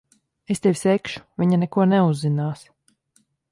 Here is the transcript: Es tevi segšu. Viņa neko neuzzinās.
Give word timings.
Es 0.55 0.61
tevi 0.63 0.77
segšu. 0.79 1.21
Viņa 1.43 1.61
neko 1.65 1.87
neuzzinās. 1.93 2.67